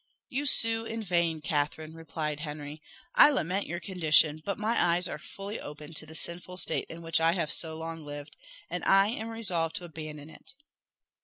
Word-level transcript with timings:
"You 0.29 0.47
sue 0.47 0.83
in 0.85 1.03
vain, 1.03 1.41
Catherine," 1.41 1.93
replied 1.93 2.39
Henry. 2.39 2.81
"I 3.13 3.29
lament 3.29 3.67
your 3.67 3.79
condition, 3.79 4.41
but 4.43 4.57
my 4.57 4.95
eyes 4.95 5.07
are 5.07 5.19
fully 5.19 5.59
opened 5.59 5.95
to 5.97 6.07
the 6.07 6.15
sinful 6.15 6.57
state 6.57 6.87
in 6.89 7.03
which 7.03 7.21
I 7.21 7.33
have 7.33 7.51
so 7.51 7.77
long 7.77 8.03
lived, 8.03 8.35
and 8.67 8.83
I 8.85 9.09
am 9.09 9.29
resolved 9.29 9.75
to 9.75 9.85
abandon 9.85 10.31
it." 10.31 10.55